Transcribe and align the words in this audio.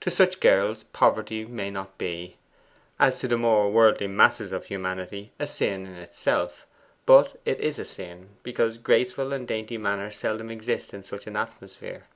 To 0.00 0.10
such 0.10 0.40
girls 0.40 0.82
poverty 0.82 1.44
may 1.44 1.70
not 1.70 1.96
be, 1.96 2.38
as 2.98 3.20
to 3.20 3.28
the 3.28 3.36
more 3.38 3.70
worldly 3.70 4.08
masses 4.08 4.50
of 4.50 4.66
humanity, 4.66 5.30
a 5.38 5.46
sin 5.46 5.86
in 5.86 5.92
itself; 5.94 6.66
but 7.06 7.40
it 7.44 7.60
is 7.60 7.78
a 7.78 7.84
sin, 7.84 8.30
because 8.42 8.78
graceful 8.78 9.32
and 9.32 9.46
dainty 9.46 9.78
manners 9.78 10.16
seldom 10.16 10.50
exist 10.50 10.92
in 10.92 11.04
such 11.04 11.28
an 11.28 11.36
atmosphere. 11.36 12.08